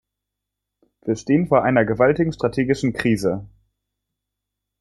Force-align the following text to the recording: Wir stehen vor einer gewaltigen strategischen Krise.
Wir 1.05 1.15
stehen 1.15 1.45
vor 1.45 1.61
einer 1.63 1.85
gewaltigen 1.85 2.33
strategischen 2.33 2.91
Krise. 2.91 3.47